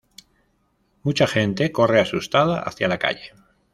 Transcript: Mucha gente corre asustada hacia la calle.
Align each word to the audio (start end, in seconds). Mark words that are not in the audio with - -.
Mucha 1.03 1.27
gente 1.27 1.71
corre 1.71 1.99
asustada 2.01 2.59
hacia 2.63 2.87
la 2.87 2.97
calle. 2.97 3.33